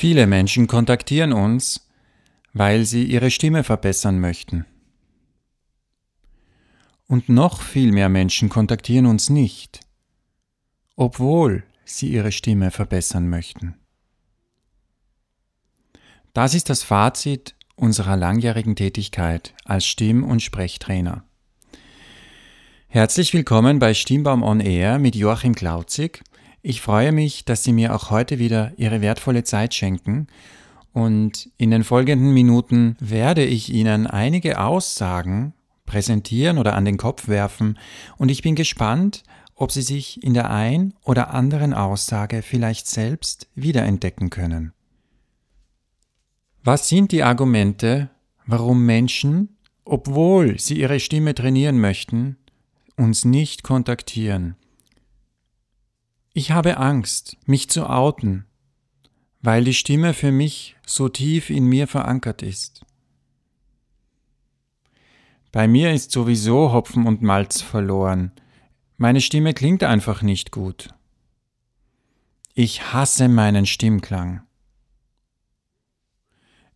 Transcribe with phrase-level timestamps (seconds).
[0.00, 1.88] Viele Menschen kontaktieren uns,
[2.52, 4.64] weil sie ihre Stimme verbessern möchten.
[7.08, 9.80] Und noch viel mehr Menschen kontaktieren uns nicht,
[10.94, 13.74] obwohl sie ihre Stimme verbessern möchten.
[16.32, 21.24] Das ist das Fazit unserer langjährigen Tätigkeit als Stimm- und Sprechtrainer.
[22.86, 26.22] Herzlich willkommen bei Stimmbaum on Air mit Joachim Klauzig.
[26.68, 30.26] Ich freue mich, dass Sie mir auch heute wieder Ihre wertvolle Zeit schenken
[30.92, 35.54] und in den folgenden Minuten werde ich Ihnen einige Aussagen
[35.86, 37.78] präsentieren oder an den Kopf werfen
[38.18, 39.22] und ich bin gespannt,
[39.54, 44.74] ob Sie sich in der ein oder anderen Aussage vielleicht selbst wiederentdecken können.
[46.64, 48.10] Was sind die Argumente,
[48.44, 49.56] warum Menschen,
[49.86, 52.36] obwohl sie ihre Stimme trainieren möchten,
[52.94, 54.57] uns nicht kontaktieren?
[56.32, 58.46] Ich habe Angst, mich zu outen,
[59.40, 62.84] weil die Stimme für mich so tief in mir verankert ist.
[65.52, 68.32] Bei mir ist sowieso Hopfen und Malz verloren.
[68.96, 70.94] Meine Stimme klingt einfach nicht gut.
[72.54, 74.42] Ich hasse meinen Stimmklang.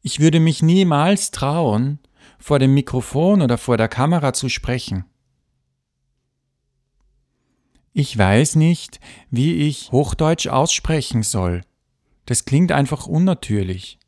[0.00, 1.98] Ich würde mich niemals trauen,
[2.38, 5.04] vor dem Mikrofon oder vor der Kamera zu sprechen.
[7.92, 11.62] Ich weiß nicht, wie ich Hochdeutsch aussprechen soll.
[12.24, 13.98] Das klingt einfach unnatürlich.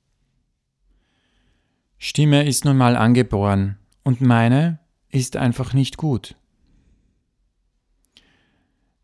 [1.99, 4.79] Stimme ist nun mal angeboren und meine
[5.11, 6.37] ist einfach nicht gut.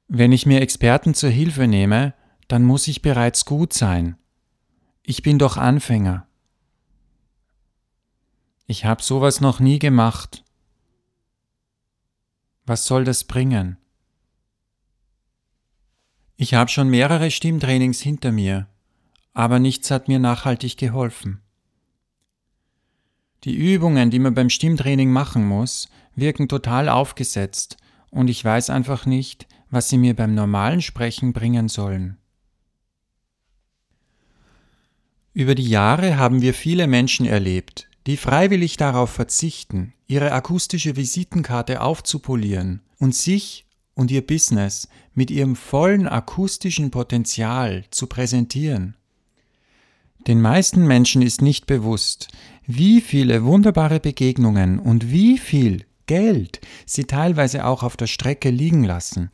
[0.08, 2.14] Wenn ich mir Experten zur Hilfe nehme,
[2.48, 4.16] dann muss ich bereits gut sein.
[5.02, 6.26] Ich bin doch Anfänger.
[8.66, 10.44] Ich habe sowas noch nie gemacht.
[12.66, 13.76] Was soll das bringen?
[16.42, 18.66] Ich habe schon mehrere Stimmtrainings hinter mir,
[19.34, 21.42] aber nichts hat mir nachhaltig geholfen.
[23.44, 27.76] Die Übungen, die man beim Stimmtraining machen muss, wirken total aufgesetzt
[28.08, 32.16] und ich weiß einfach nicht, was sie mir beim normalen Sprechen bringen sollen.
[35.34, 41.82] Über die Jahre haben wir viele Menschen erlebt, die freiwillig darauf verzichten, ihre akustische Visitenkarte
[41.82, 43.66] aufzupolieren und sich
[44.00, 48.96] und ihr Business mit ihrem vollen akustischen Potenzial zu präsentieren.
[50.26, 52.28] Den meisten Menschen ist nicht bewusst,
[52.66, 58.84] wie viele wunderbare Begegnungen und wie viel Geld sie teilweise auch auf der Strecke liegen
[58.84, 59.30] lassen,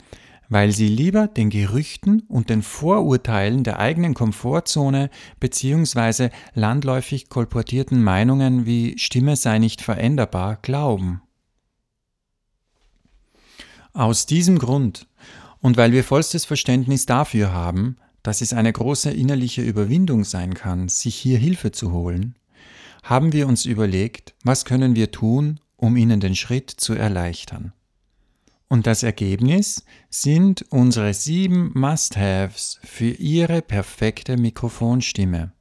[0.49, 6.31] weil sie lieber den Gerüchten und den Vorurteilen der eigenen Komfortzone bzw.
[6.55, 11.23] landläufig kolportierten Meinungen wie Stimme sei nicht veränderbar glauben.
[13.97, 15.07] Aus diesem Grund
[15.63, 20.91] und weil wir vollstes Verständnis dafür haben, dass es eine große innerliche Überwindung sein kann,
[20.91, 22.35] sich hier Hilfe zu holen,
[23.03, 27.73] haben wir uns überlegt, was können wir tun, um ihnen den Schritt zu erleichtern.
[28.69, 35.53] Und das Ergebnis sind unsere sieben Must-Haves für Ihre perfekte Mikrofonstimme.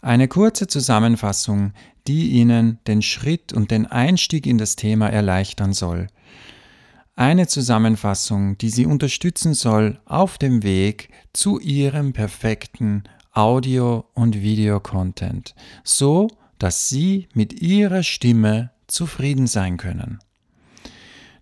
[0.00, 1.74] Eine kurze Zusammenfassung,
[2.08, 6.08] die Ihnen den Schritt und den Einstieg in das Thema erleichtern soll.
[7.14, 15.54] Eine Zusammenfassung, die Sie unterstützen soll auf dem Weg zu Ihrem perfekten Audio- und Videocontent,
[15.84, 16.28] so
[16.58, 20.20] dass Sie mit Ihrer Stimme zufrieden sein können.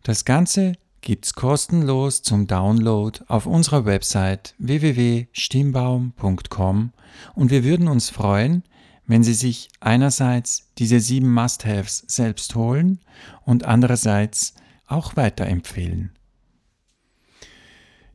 [0.02, 0.72] Das Ganze
[1.02, 6.92] gibt's kostenlos zum Download auf unserer Website www.stimmbaum.com
[7.34, 8.64] und wir würden uns freuen,
[9.06, 12.98] wenn Sie sich einerseits diese sieben Must-Haves selbst holen
[13.44, 14.54] und andererseits
[14.90, 16.12] auch weiterempfehlen.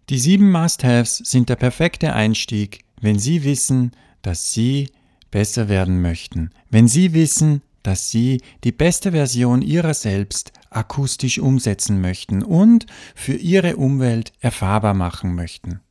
[0.10, 3.92] Die sieben Must-Haves sind der perfekte Einstieg, wenn Sie wissen,
[4.22, 4.90] dass Sie
[5.32, 12.02] besser werden möchten, wenn Sie wissen, dass Sie die beste Version Ihrer selbst akustisch umsetzen
[12.02, 12.86] möchten und
[13.16, 15.82] für Ihre Umwelt erfahrbar machen möchten.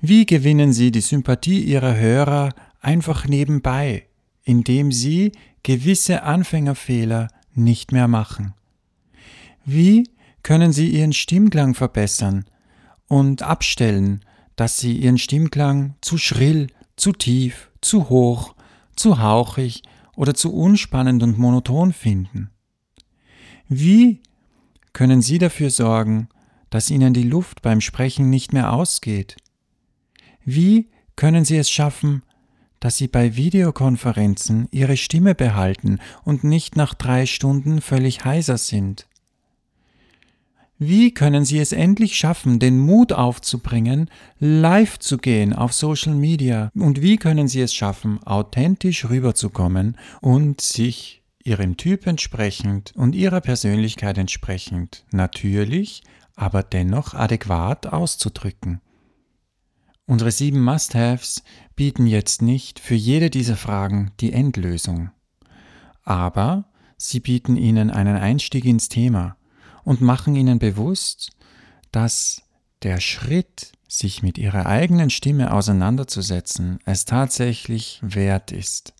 [0.00, 4.06] Wie gewinnen Sie die Sympathie Ihrer Hörer einfach nebenbei,
[4.42, 5.32] indem Sie
[5.62, 8.54] gewisse Anfängerfehler nicht mehr machen?
[9.64, 10.08] Wie
[10.42, 12.44] können Sie Ihren Stimmklang verbessern
[13.06, 14.24] und abstellen,
[14.56, 16.66] dass Sie Ihren Stimmklang zu schrill,
[16.96, 18.54] zu tief, zu hoch,
[18.96, 19.82] zu hauchig
[20.16, 22.50] oder zu unspannend und monoton finden?
[23.68, 24.20] Wie
[24.92, 26.28] können Sie dafür sorgen,
[26.70, 29.36] dass Ihnen die Luft beim Sprechen nicht mehr ausgeht?
[30.44, 32.22] Wie können Sie es schaffen,
[32.80, 39.06] dass Sie bei Videokonferenzen Ihre Stimme behalten und nicht nach drei Stunden völlig heiser sind?
[40.84, 46.72] Wie können Sie es endlich schaffen, den Mut aufzubringen, live zu gehen auf Social Media?
[46.74, 53.40] Und wie können Sie es schaffen, authentisch rüberzukommen und sich Ihrem Typ entsprechend und Ihrer
[53.40, 56.02] Persönlichkeit entsprechend natürlich,
[56.34, 58.80] aber dennoch adäquat auszudrücken?
[60.06, 61.44] Unsere sieben Must-Haves
[61.76, 65.12] bieten jetzt nicht für jede dieser Fragen die Endlösung.
[66.02, 66.64] Aber
[66.96, 69.36] sie bieten Ihnen einen Einstieg ins Thema
[69.84, 71.30] und machen Ihnen bewusst,
[71.90, 72.42] dass
[72.82, 78.94] der Schritt, sich mit Ihrer eigenen Stimme auseinanderzusetzen, es tatsächlich wert ist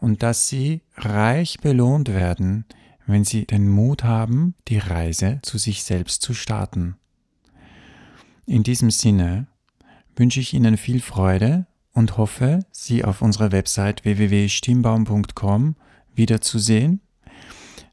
[0.00, 2.64] und dass Sie reich belohnt werden,
[3.06, 6.96] wenn Sie den Mut haben, die Reise zu sich selbst zu starten.
[8.46, 9.46] In diesem Sinne
[10.16, 15.76] wünsche ich Ihnen viel Freude und hoffe, Sie auf unserer Website www.stimmbaum.com
[16.14, 17.00] wiederzusehen.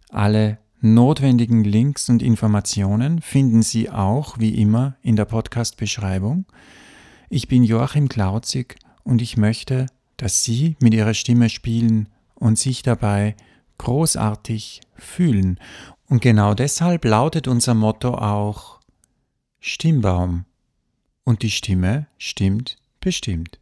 [0.10, 6.46] Alle notwendigen Links und Informationen finden Sie auch wie immer in der Podcast-Beschreibung.
[7.30, 9.88] Ich bin Joachim Klauzig und ich möchte,
[10.18, 13.36] dass Sie mit Ihrer Stimme spielen und sich dabei
[13.78, 15.60] großartig fühlen.
[16.08, 18.80] Und genau deshalb lautet unser Motto auch
[19.60, 20.46] Stimmbaum.
[21.24, 23.60] Und die Stimme stimmt bestimmt.